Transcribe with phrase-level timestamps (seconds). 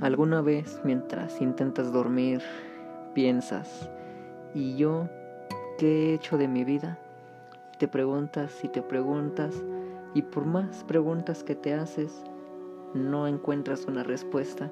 [0.00, 2.42] ¿Alguna vez mientras intentas dormir
[3.14, 3.88] piensas,
[4.54, 5.08] ¿y yo
[5.78, 6.98] qué he hecho de mi vida?
[7.78, 9.54] Te preguntas y te preguntas
[10.12, 12.22] y por más preguntas que te haces,
[12.92, 14.70] no encuentras una respuesta.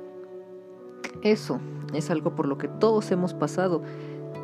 [1.23, 1.59] Eso
[1.95, 3.81] es algo por lo que todos hemos pasado,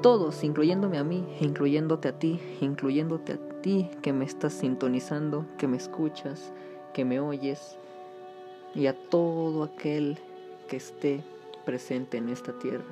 [0.00, 5.68] todos, incluyéndome a mí, incluyéndote a ti, incluyéndote a ti que me estás sintonizando, que
[5.68, 6.54] me escuchas,
[6.94, 7.76] que me oyes,
[8.74, 10.18] y a todo aquel
[10.70, 11.22] que esté
[11.66, 12.84] presente en esta tierra.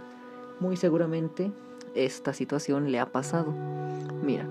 [0.60, 1.52] Muy seguramente
[1.94, 3.54] esta situación le ha pasado.
[4.22, 4.46] Mira,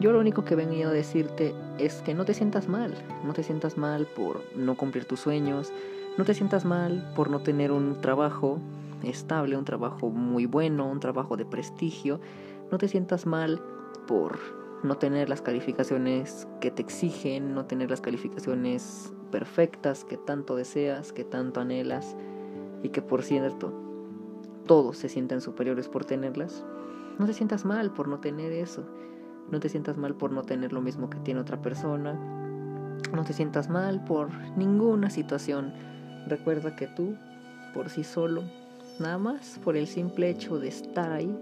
[0.00, 3.34] yo lo único que he venido a decirte es que no te sientas mal, no
[3.34, 5.70] te sientas mal por no cumplir tus sueños,
[6.16, 8.58] no te sientas mal por no tener un trabajo
[9.02, 12.20] estable, un trabajo muy bueno, un trabajo de prestigio,
[12.72, 13.60] no te sientas mal
[14.08, 14.38] por
[14.82, 21.12] no tener las calificaciones que te exigen, no tener las calificaciones perfectas que tanto deseas,
[21.12, 22.16] que tanto anhelas
[22.82, 23.72] y que por cierto
[24.66, 26.64] todos se sientan superiores por tenerlas.
[27.18, 28.84] No te sientas mal por no tener eso.
[29.50, 32.14] No te sientas mal por no tener lo mismo que tiene otra persona.
[33.12, 35.72] No te sientas mal por ninguna situación.
[36.26, 37.14] Recuerda que tú,
[37.72, 38.42] por sí solo,
[38.98, 41.32] nada más por el simple hecho de estar ahí,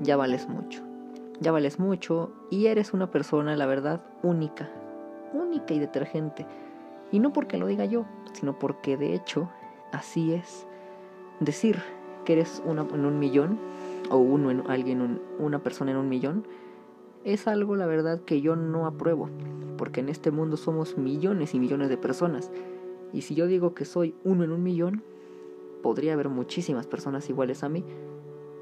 [0.00, 0.82] ya vales mucho.
[1.40, 4.70] Ya vales mucho y eres una persona, la verdad, única.
[5.32, 6.46] Única y detergente.
[7.10, 9.50] Y no porque lo diga yo, sino porque de hecho
[9.92, 10.66] así es.
[11.40, 11.78] Decir
[12.24, 13.58] que eres una en un millón
[14.10, 16.46] o uno en alguien, una persona en un millón,
[17.24, 19.28] es algo la verdad que yo no apruebo,
[19.76, 22.50] porque en este mundo somos millones y millones de personas.
[23.12, 25.02] Y si yo digo que soy uno en un millón,
[25.82, 27.84] podría haber muchísimas personas iguales a mí,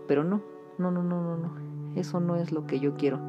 [0.07, 0.43] pero no,
[0.79, 1.53] no, no, no, no, no.
[1.95, 3.21] Eso no es lo que yo quiero.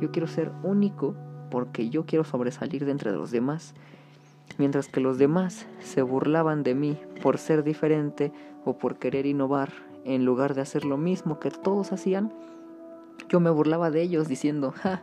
[0.00, 1.14] Yo quiero ser único
[1.50, 3.74] porque yo quiero sobresalir de entre los demás
[4.58, 8.32] mientras que los demás se burlaban de mí por ser diferente
[8.64, 9.70] o por querer innovar
[10.04, 12.32] en lugar de hacer lo mismo que todos hacían,
[13.28, 15.02] yo me burlaba de ellos diciendo, ja,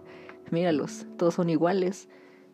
[0.52, 2.10] míralos, todos son iguales,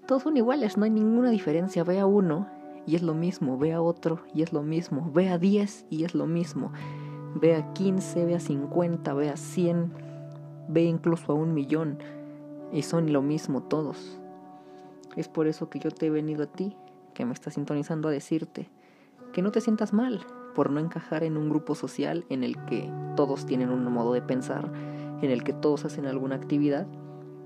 [0.07, 2.47] todos son iguales, no hay ninguna diferencia, ve a uno
[2.85, 6.06] y es lo mismo, ve a otro y es lo mismo, ve a 10 y
[6.06, 6.72] es lo mismo,
[7.35, 9.91] ve a 15, ve a 50, ve a 100,
[10.69, 12.00] ve incluso a un millón
[12.72, 14.19] y son lo mismo todos.
[15.16, 16.78] Es por eso que yo te he venido a ti
[17.17, 18.69] que me está sintonizando a decirte
[19.33, 20.23] que no te sientas mal
[20.53, 24.22] por no encajar en un grupo social en el que todos tienen un modo de
[24.22, 24.72] pensar,
[25.23, 26.85] en el que todos hacen alguna actividad,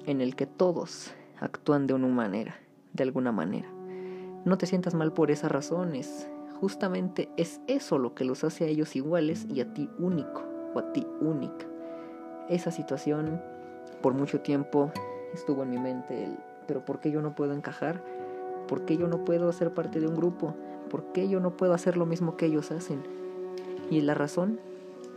[0.05, 2.55] en el que todos actúan de una manera,
[2.91, 3.69] de alguna manera.
[4.43, 6.29] No te sientas mal por esas razones.
[6.59, 10.43] Justamente es eso lo que los hace a ellos iguales y a ti único
[10.75, 11.65] o a ti única.
[12.49, 13.41] Esa situación
[14.01, 14.91] por mucho tiempo
[15.33, 16.27] estuvo en mi mente
[16.67, 18.01] pero ¿por qué yo no puedo encajar?
[18.71, 20.55] ¿Por qué yo no puedo ser parte de un grupo?
[20.89, 23.03] ¿Por qué yo no puedo hacer lo mismo que ellos hacen?
[23.89, 24.61] Y la razón,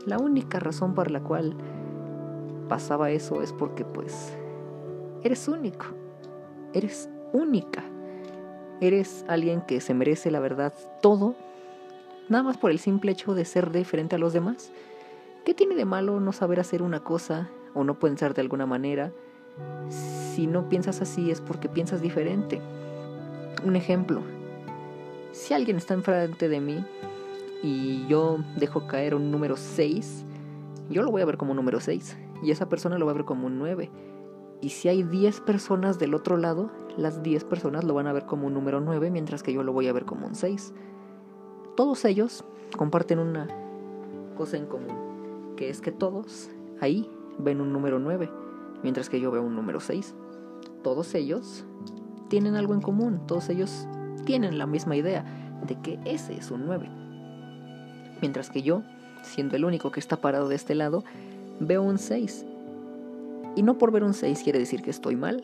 [0.06, 1.54] la única razón por la cual
[2.68, 4.36] pasaba eso es porque pues
[5.22, 5.86] eres único,
[6.72, 7.84] eres única,
[8.80, 11.36] eres alguien que se merece la verdad todo,
[12.28, 14.72] nada más por el simple hecho de ser diferente a los demás.
[15.44, 19.12] ¿Qué tiene de malo no saber hacer una cosa o no pensar de alguna manera?
[20.34, 22.60] Si no piensas así es porque piensas diferente.
[23.64, 24.20] Un ejemplo,
[25.32, 26.84] si alguien está enfrente de mí
[27.62, 30.26] y yo dejo caer un número 6,
[30.90, 33.14] yo lo voy a ver como un número 6 y esa persona lo va a
[33.14, 33.90] ver como un 9.
[34.60, 38.26] Y si hay 10 personas del otro lado, las 10 personas lo van a ver
[38.26, 40.74] como un número 9, mientras que yo lo voy a ver como un 6.
[41.74, 42.44] Todos ellos
[42.76, 43.48] comparten una
[44.36, 48.30] cosa en común, que es que todos ahí ven un número 9,
[48.82, 50.14] mientras que yo veo un número 6.
[50.82, 51.64] Todos ellos
[52.28, 53.86] tienen algo en común, todos ellos
[54.24, 55.24] tienen la misma idea
[55.66, 56.88] de que ese es un 9.
[58.20, 58.82] Mientras que yo,
[59.22, 61.04] siendo el único que está parado de este lado,
[61.60, 62.46] veo un 6.
[63.56, 65.42] Y no por ver un 6 quiere decir que estoy mal,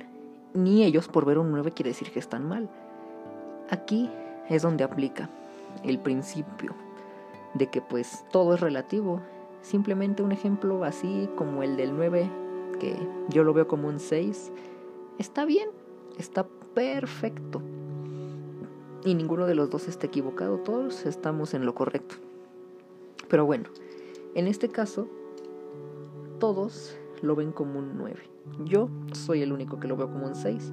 [0.54, 2.68] ni ellos por ver un 9 quiere decir que están mal.
[3.70, 4.10] Aquí
[4.48, 5.30] es donde aplica
[5.84, 6.74] el principio
[7.54, 9.20] de que pues todo es relativo.
[9.62, 12.30] Simplemente un ejemplo así como el del 9,
[12.80, 12.96] que
[13.28, 14.50] yo lo veo como un 6,
[15.18, 15.68] está bien,
[16.18, 17.62] está perfecto.
[19.04, 22.16] Y ninguno de los dos está equivocado, todos estamos en lo correcto.
[23.28, 23.68] Pero bueno,
[24.34, 25.08] en este caso,
[26.38, 28.20] todos lo ven como un 9.
[28.64, 30.72] Yo soy el único que lo veo como un 6.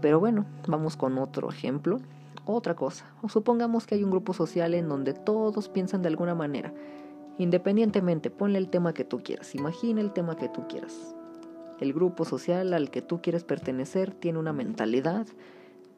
[0.00, 1.98] Pero bueno, vamos con otro ejemplo.
[2.46, 6.34] Otra cosa, o supongamos que hay un grupo social en donde todos piensan de alguna
[6.34, 6.72] manera.
[7.38, 11.14] Independientemente, ponle el tema que tú quieras, imagina el tema que tú quieras.
[11.80, 15.26] El grupo social al que tú quieres pertenecer tiene una mentalidad,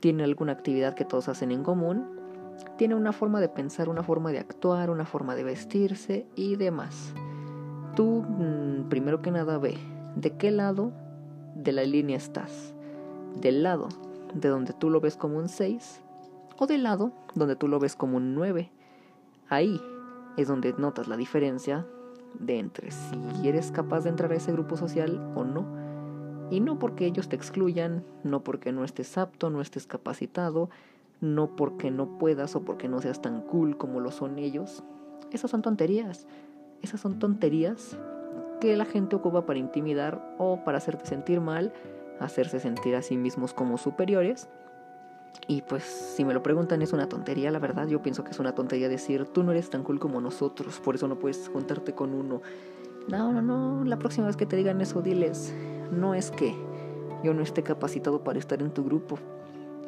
[0.01, 2.23] tiene alguna actividad que todos hacen en común
[2.77, 7.13] tiene una forma de pensar, una forma de actuar, una forma de vestirse y demás.
[7.95, 9.77] Tú, mm, primero que nada, ve
[10.17, 10.93] de qué lado
[11.55, 12.75] de la línea estás.
[13.41, 13.89] Del lado
[14.35, 16.01] de donde tú lo ves como un 6
[16.59, 18.71] o del lado donde tú lo ves como un 9.
[19.49, 19.81] Ahí
[20.37, 21.87] es donde notas la diferencia
[22.39, 25.67] de entre si eres capaz de entrar a ese grupo social o no.
[26.51, 30.69] Y no porque ellos te excluyan, no porque no estés apto, no estés capacitado,
[31.21, 34.83] no porque no puedas o porque no seas tan cool como lo son ellos.
[35.31, 36.27] Esas son tonterías.
[36.83, 37.97] Esas son tonterías
[38.61, 41.73] que la gente ocupa para intimidar o para hacerte sentir mal,
[42.21, 44.49] hacerse sentir a sí mismos como superiores.
[45.49, 47.89] Y pues si me lo preguntan es una tontería, la verdad.
[47.89, 50.95] Yo pienso que es una tontería decir tú no eres tan cool como nosotros, por
[50.95, 52.43] eso no puedes juntarte con uno.
[53.09, 55.53] No, no, no, la próxima vez que te digan eso diles,
[55.91, 56.55] no es que
[57.25, 59.19] yo no esté capacitado para estar en tu grupo,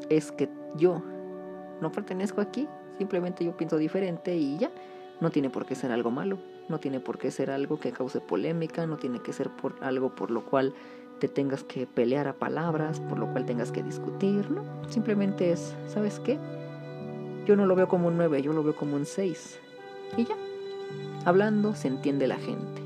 [0.08, 1.02] es que yo
[1.80, 2.68] no pertenezco aquí,
[2.98, 4.70] simplemente yo pienso diferente y ya,
[5.20, 6.38] no tiene por qué ser algo malo,
[6.68, 10.14] no tiene por qué ser algo que cause polémica, no tiene que ser por algo
[10.14, 10.74] por lo cual
[11.24, 14.62] te tengas que pelear a palabras, por lo cual tengas que discutir, ¿no?
[14.90, 16.38] Simplemente es, ¿sabes qué?
[17.46, 19.58] Yo no lo veo como un 9, yo lo veo como un 6.
[20.18, 20.36] Y ya,
[21.24, 22.82] hablando se entiende la gente.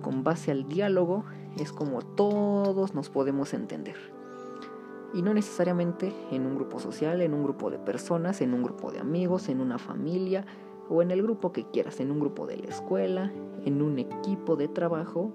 [0.00, 1.24] Con base al diálogo
[1.58, 3.96] es como todos nos podemos entender
[5.12, 8.90] y no necesariamente en un grupo social, en un grupo de personas, en un grupo
[8.90, 10.46] de amigos, en una familia
[10.88, 13.30] o en el grupo que quieras, en un grupo de la escuela,
[13.66, 15.32] en un equipo de trabajo.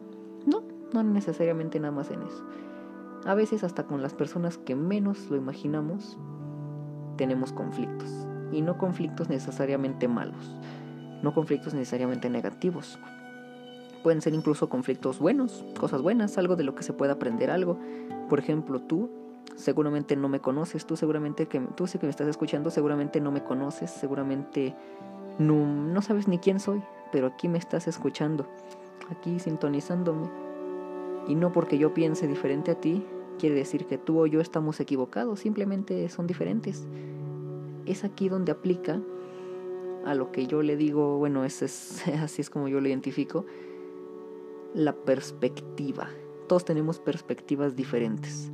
[0.93, 2.43] No, necesariamente nada más en eso.
[3.25, 6.17] A veces hasta con las personas que menos lo imaginamos
[7.17, 8.09] tenemos conflictos
[8.51, 10.55] y no conflictos necesariamente malos,
[11.21, 12.99] no conflictos necesariamente negativos.
[14.03, 17.77] Pueden ser incluso conflictos buenos, cosas buenas, algo de lo que se pueda aprender algo.
[18.27, 19.11] Por ejemplo, tú
[19.55, 23.31] seguramente no me conoces, tú seguramente que tú sé que me estás escuchando, seguramente no
[23.31, 24.75] me conoces, seguramente
[25.38, 28.47] no, no sabes ni quién soy, pero aquí me estás escuchando,
[29.11, 30.50] aquí sintonizándome.
[31.27, 33.06] Y no porque yo piense diferente a ti,
[33.39, 36.88] quiere decir que tú o yo estamos equivocados, simplemente son diferentes.
[37.85, 39.01] Es aquí donde aplica
[40.06, 43.45] a lo que yo le digo, bueno, es, así es como yo lo identifico,
[44.73, 46.09] la perspectiva.
[46.47, 48.51] Todos tenemos perspectivas diferentes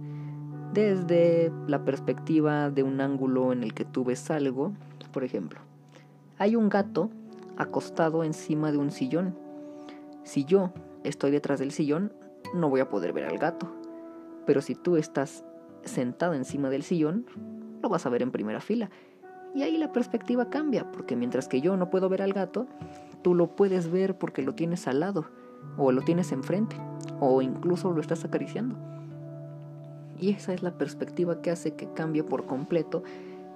[0.73, 4.73] desde la perspectiva de un ángulo en el que tú ves algo.
[5.11, 5.59] Por ejemplo,
[6.37, 7.09] hay un gato
[7.57, 9.35] acostado encima de un sillón.
[10.23, 10.71] Si yo
[11.03, 12.13] estoy detrás del sillón,
[12.53, 13.67] no voy a poder ver al gato.
[14.45, 15.43] Pero si tú estás
[15.83, 17.25] sentado encima del sillón,
[17.81, 18.89] lo vas a ver en primera fila.
[19.53, 22.67] Y ahí la perspectiva cambia, porque mientras que yo no puedo ver al gato,
[23.23, 25.25] tú lo puedes ver porque lo tienes al lado,
[25.77, 26.75] o lo tienes enfrente,
[27.19, 28.75] o incluso lo estás acariciando.
[30.19, 33.03] Y esa es la perspectiva que hace que cambie por completo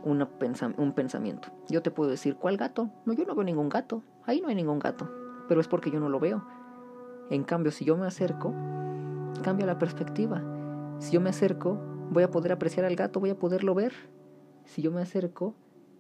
[0.04, 1.50] un pensamiento.
[1.70, 2.90] Yo te puedo decir, ¿cuál gato?
[3.06, 4.04] No, yo no veo ningún gato.
[4.26, 5.10] Ahí no hay ningún gato.
[5.48, 6.44] Pero es porque yo no lo veo.
[7.30, 8.54] En cambio, si yo me acerco,
[9.44, 10.42] cambia la perspectiva.
[11.00, 11.80] Si yo me acerco,
[12.10, 13.94] voy a poder apreciar al gato, voy a poderlo ver.
[14.66, 15.56] Si yo me acerco,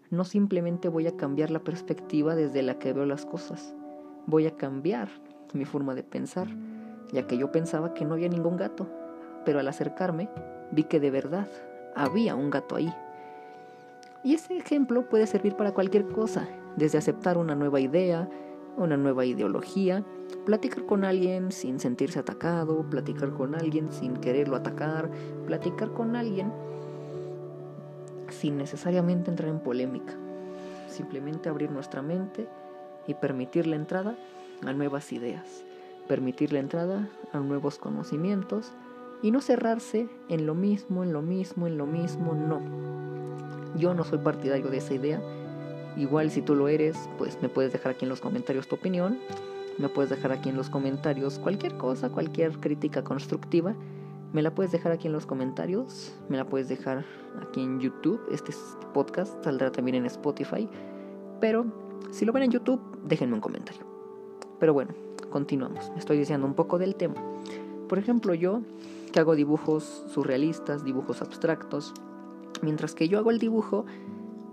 [0.09, 3.73] no simplemente voy a cambiar la perspectiva desde la que veo las cosas.
[4.27, 5.09] Voy a cambiar
[5.53, 6.47] mi forma de pensar,
[7.11, 8.87] ya que yo pensaba que no había ningún gato
[9.45, 10.29] pero al acercarme
[10.71, 11.47] vi que de verdad
[11.95, 12.93] había un gato ahí.
[14.23, 18.29] Y ese ejemplo puede servir para cualquier cosa, desde aceptar una nueva idea,
[18.77, 20.03] una nueva ideología,
[20.45, 25.09] platicar con alguien sin sentirse atacado, platicar con alguien sin quererlo atacar,
[25.45, 26.51] platicar con alguien
[28.29, 30.13] sin necesariamente entrar en polémica,
[30.89, 32.47] simplemente abrir nuestra mente
[33.07, 34.15] y permitir la entrada
[34.65, 35.63] a nuevas ideas,
[36.07, 38.73] permitir la entrada a nuevos conocimientos,
[39.21, 42.61] y no cerrarse en lo mismo, en lo mismo, en lo mismo, no.
[43.77, 45.21] Yo no soy partidario de esa idea.
[45.97, 49.19] Igual si tú lo eres, pues me puedes dejar aquí en los comentarios tu opinión.
[49.77, 53.75] Me puedes dejar aquí en los comentarios cualquier cosa, cualquier crítica constructiva.
[54.33, 56.13] Me la puedes dejar aquí en los comentarios.
[56.29, 57.05] Me la puedes dejar
[57.41, 58.21] aquí en YouTube.
[58.31, 58.53] Este
[58.93, 60.69] podcast saldrá también en Spotify.
[61.39, 61.65] Pero
[62.11, 63.81] si lo ven en YouTube, déjenme un comentario.
[64.59, 64.93] Pero bueno,
[65.29, 65.91] continuamos.
[65.97, 67.15] Estoy diciendo un poco del tema.
[67.89, 68.61] Por ejemplo, yo
[69.11, 71.93] que hago dibujos surrealistas, dibujos abstractos.
[72.61, 73.85] Mientras que yo hago el dibujo,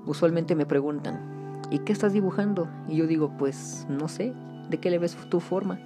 [0.08, 2.66] usualmente me preguntan, ¿y qué estás dibujando?
[2.88, 4.32] Y yo digo, pues no sé,
[4.70, 5.78] ¿de qué le ves tu forma?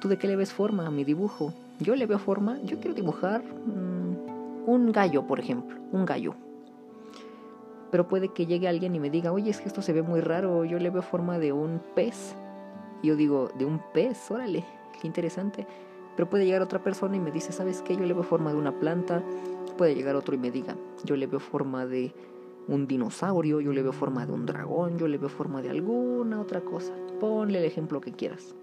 [0.00, 1.52] ¿Tú de qué le ves forma a mi dibujo?
[1.80, 6.34] Yo le veo forma, yo quiero dibujar mm, un gallo, por ejemplo, un gallo.
[7.90, 10.20] Pero puede que llegue alguien y me diga, oye, es que esto se ve muy
[10.20, 12.36] raro, yo le veo forma de un pez.
[13.02, 14.30] Y yo digo, ¿de un pez?
[14.30, 14.64] Órale,
[15.00, 15.66] qué interesante.
[16.14, 17.96] Pero puede llegar otra persona y me dice, ¿sabes qué?
[17.96, 19.22] Yo le veo forma de una planta.
[19.76, 22.12] Puede llegar otro y me diga, yo le veo forma de
[22.68, 26.40] un dinosaurio, yo le veo forma de un dragón, yo le veo forma de alguna
[26.40, 26.92] otra cosa.
[27.18, 28.54] Ponle el ejemplo que quieras.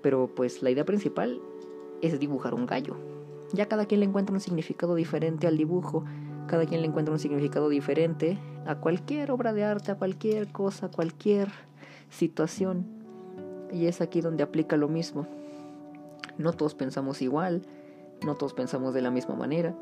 [0.00, 1.40] Pero pues la idea principal
[2.00, 2.96] es dibujar un gallo.
[3.52, 6.04] Ya cada quien le encuentra un significado diferente al dibujo,
[6.46, 10.86] cada quien le encuentra un significado diferente a cualquier obra de arte, a cualquier cosa,
[10.86, 11.48] a cualquier
[12.10, 12.86] situación.
[13.72, 15.26] Y es aquí donde aplica lo mismo.
[16.38, 17.62] No todos pensamos igual,
[18.24, 19.74] no todos pensamos de la misma manera.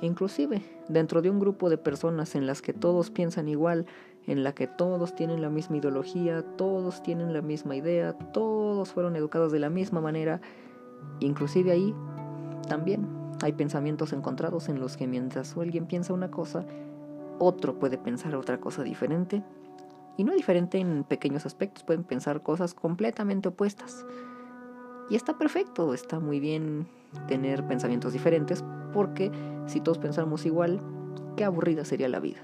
[0.00, 3.86] Inclusive, dentro de un grupo de personas en las que todos piensan igual,
[4.26, 9.16] en la que todos tienen la misma ideología, todos tienen la misma idea, todos fueron
[9.16, 10.40] educados de la misma manera,
[11.20, 11.94] inclusive ahí
[12.68, 13.06] también
[13.42, 16.64] hay pensamientos encontrados en los que mientras alguien piensa una cosa,
[17.38, 19.42] otro puede pensar otra cosa diferente.
[20.16, 24.06] Y no diferente en pequeños aspectos, pueden pensar cosas completamente opuestas.
[25.10, 26.86] Y está perfecto, está muy bien
[27.28, 29.30] tener pensamientos diferentes, porque
[29.66, 30.80] si todos pensamos igual,
[31.36, 32.40] qué aburrida sería la vida.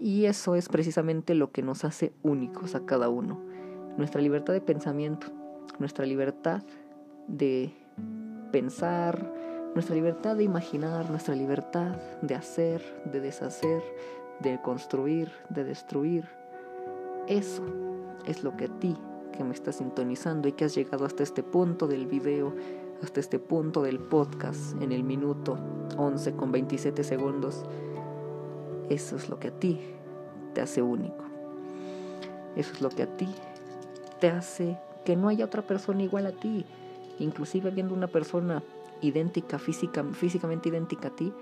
[0.00, 3.40] Y eso es precisamente lo que nos hace únicos a cada uno.
[3.96, 5.26] Nuestra libertad de pensamiento,
[5.78, 6.62] nuestra libertad
[7.26, 7.72] de
[8.52, 9.32] pensar,
[9.74, 13.82] nuestra libertad de imaginar, nuestra libertad de hacer, de deshacer,
[14.40, 16.28] de construir, de destruir.
[17.26, 17.64] Eso
[18.24, 18.96] es lo que a ti,
[19.32, 22.54] que me estás sintonizando y que has llegado hasta este punto del video,
[23.02, 25.58] hasta este punto del podcast en el minuto
[25.96, 27.64] 11 con 27 segundos,
[28.88, 29.80] eso es lo que a ti
[30.54, 31.24] te hace único.
[32.56, 33.28] Eso es lo que a ti
[34.20, 36.64] te hace que no haya otra persona igual a ti.
[37.18, 38.62] Inclusive viendo una persona
[39.00, 41.32] idéntica, física, físicamente idéntica a ti,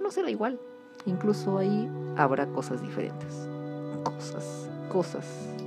[0.00, 0.58] no será igual.
[1.06, 3.48] Incluso ahí habrá cosas diferentes.
[4.04, 5.26] Cosas, cosas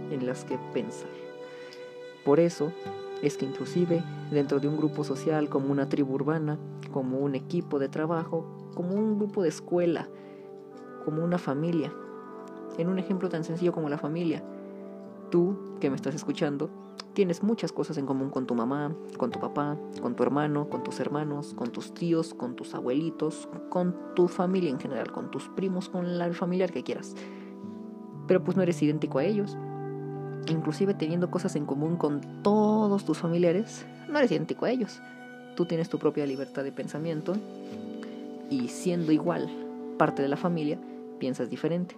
[0.10, 1.10] en las que pensar.
[2.24, 2.72] Por eso
[3.21, 6.57] es que inclusive dentro de un grupo social como una tribu urbana,
[6.91, 8.45] como un equipo de trabajo,
[8.75, 10.07] como un grupo de escuela,
[11.05, 11.91] como una familia,
[12.77, 14.43] en un ejemplo tan sencillo como la familia,
[15.31, 16.69] tú que me estás escuchando,
[17.13, 20.83] tienes muchas cosas en común con tu mamá, con tu papá, con tu hermano, con
[20.83, 25.50] tus hermanos, con tus tíos, con tus abuelitos, con tu familia en general, con tus
[25.50, 27.15] primos, con la familiar que quieras.
[28.27, 29.57] Pero pues no eres idéntico a ellos.
[30.50, 35.01] Inclusive teniendo cosas en común con todos tus familiares, no eres idéntico a ellos.
[35.56, 37.34] Tú tienes tu propia libertad de pensamiento
[38.50, 39.50] y siendo igual
[39.98, 40.77] parte de la familia,
[41.20, 41.96] piensas diferente.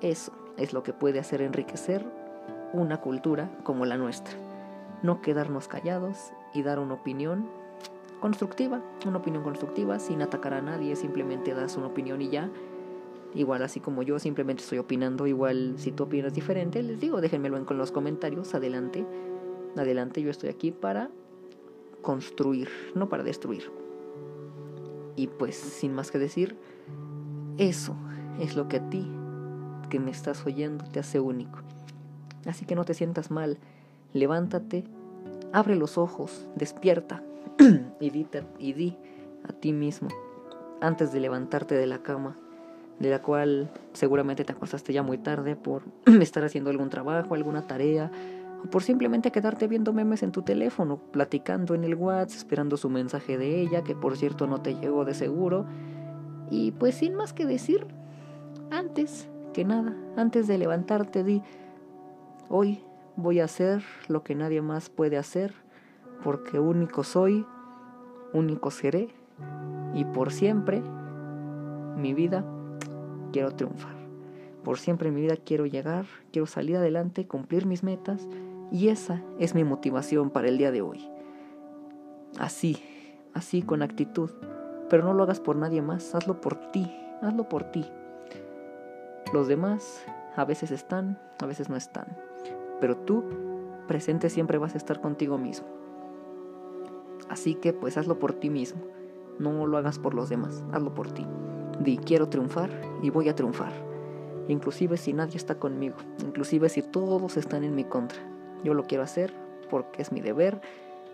[0.00, 2.04] Eso es lo que puede hacer enriquecer
[2.72, 4.34] una cultura como la nuestra.
[5.02, 7.46] No quedarnos callados y dar una opinión
[8.20, 12.48] constructiva, una opinión constructiva sin atacar a nadie, simplemente das una opinión y ya.
[13.34, 17.56] Igual así como yo simplemente estoy opinando, igual si tú opinas diferente, les digo, déjenmelo
[17.56, 19.06] en los comentarios, adelante.
[19.76, 21.10] Adelante, yo estoy aquí para
[22.02, 23.70] construir, no para destruir.
[25.16, 26.56] Y pues, sin más que decir,
[27.56, 27.96] eso
[28.38, 29.10] es lo que a ti,
[29.88, 31.60] que me estás oyendo, te hace único.
[32.44, 33.58] Así que no te sientas mal.
[34.12, 34.84] Levántate,
[35.52, 37.22] abre los ojos, despierta
[38.00, 38.96] y di
[39.48, 40.08] a ti mismo,
[40.80, 42.36] antes de levantarte de la cama,
[43.02, 45.82] de la cual seguramente te acostaste ya muy tarde por
[46.20, 48.10] estar haciendo algún trabajo, alguna tarea,
[48.64, 52.88] o por simplemente quedarte viendo memes en tu teléfono, platicando en el WhatsApp, esperando su
[52.88, 55.66] mensaje de ella, que por cierto no te llegó de seguro.
[56.48, 57.86] Y pues sin más que decir,
[58.70, 61.42] antes que nada, antes de levantarte, di,
[62.48, 62.84] Hoy
[63.16, 65.54] voy a hacer lo que nadie más puede hacer,
[66.22, 67.46] porque único soy,
[68.32, 69.08] único seré,
[69.94, 70.82] y por siempre
[71.96, 72.44] mi vida
[73.32, 73.96] quiero triunfar.
[74.62, 78.28] Por siempre en mi vida quiero llegar, quiero salir adelante, cumplir mis metas,
[78.70, 81.08] y esa es mi motivación para el día de hoy.
[82.38, 82.82] Así,
[83.34, 84.30] así con actitud,
[84.88, 86.90] pero no lo hagas por nadie más, hazlo por ti,
[87.22, 87.84] hazlo por ti.
[89.32, 90.04] Los demás
[90.36, 92.06] a veces están, a veces no están
[92.82, 93.22] pero tú
[93.86, 95.68] presente siempre vas a estar contigo mismo.
[97.28, 98.82] Así que pues hazlo por ti mismo,
[99.38, 101.24] no lo hagas por los demás, hazlo por ti.
[101.80, 102.70] Di, quiero triunfar
[103.02, 103.72] y voy a triunfar.
[104.48, 108.18] Inclusive si nadie está conmigo, inclusive si todos están en mi contra.
[108.64, 109.32] Yo lo quiero hacer
[109.70, 110.60] porque es mi deber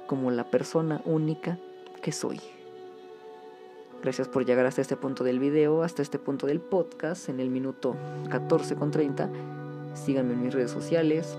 [0.07, 1.59] como la persona única
[2.03, 2.41] que soy.
[4.03, 7.51] Gracias por llegar hasta este punto del video, hasta este punto del podcast en el
[7.51, 7.97] minuto
[8.31, 9.29] 14 con 30.
[9.95, 11.37] Síganme en mis redes sociales,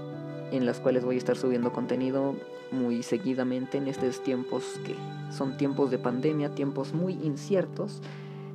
[0.52, 2.36] en las cuales voy a estar subiendo contenido
[2.72, 4.96] muy seguidamente en estos tiempos que
[5.32, 8.02] son tiempos de pandemia, tiempos muy inciertos.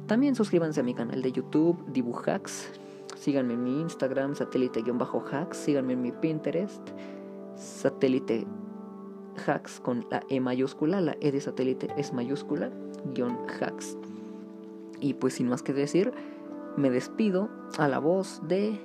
[0.07, 2.71] También suscríbanse a mi canal de YouTube, Dibujax.
[3.17, 5.57] Síganme en mi Instagram, satélite-hacks.
[5.57, 6.83] Síganme en mi Pinterest,
[7.57, 8.47] satélite
[9.47, 11.01] hacks con la E mayúscula.
[11.01, 12.71] La E de satélite es mayúscula,
[13.15, 13.97] guion hacks.
[15.01, 16.13] Y pues sin más que decir,
[16.77, 18.81] Me despido a la voz de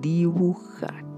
[0.00, 1.11] dibujar.